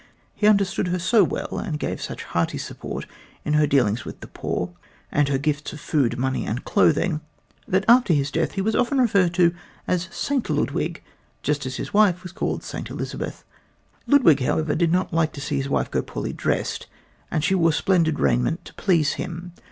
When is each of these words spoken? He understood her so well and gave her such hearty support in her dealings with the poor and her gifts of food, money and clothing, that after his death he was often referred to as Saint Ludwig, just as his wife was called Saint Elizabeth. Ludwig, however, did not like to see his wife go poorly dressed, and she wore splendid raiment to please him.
He 0.33 0.47
understood 0.47 0.87
her 0.87 0.97
so 0.97 1.23
well 1.23 1.59
and 1.59 1.77
gave 1.77 1.97
her 1.99 2.03
such 2.03 2.23
hearty 2.23 2.57
support 2.57 3.05
in 3.45 3.53
her 3.53 3.67
dealings 3.67 4.03
with 4.03 4.19
the 4.21 4.25
poor 4.27 4.73
and 5.11 5.29
her 5.29 5.37
gifts 5.37 5.73
of 5.73 5.79
food, 5.79 6.17
money 6.17 6.43
and 6.47 6.65
clothing, 6.65 7.21
that 7.67 7.85
after 7.87 8.11
his 8.11 8.31
death 8.31 8.53
he 8.53 8.61
was 8.63 8.75
often 8.75 8.97
referred 8.97 9.31
to 9.35 9.53
as 9.87 10.09
Saint 10.11 10.49
Ludwig, 10.49 11.03
just 11.43 11.67
as 11.67 11.75
his 11.75 11.93
wife 11.93 12.23
was 12.23 12.31
called 12.31 12.63
Saint 12.63 12.89
Elizabeth. 12.89 13.43
Ludwig, 14.07 14.39
however, 14.41 14.73
did 14.73 14.91
not 14.91 15.13
like 15.13 15.33
to 15.33 15.39
see 15.41 15.57
his 15.57 15.69
wife 15.69 15.91
go 15.91 16.01
poorly 16.01 16.33
dressed, 16.33 16.87
and 17.29 17.43
she 17.43 17.53
wore 17.53 17.71
splendid 17.71 18.19
raiment 18.19 18.65
to 18.65 18.73
please 18.73 19.13
him. 19.13 19.51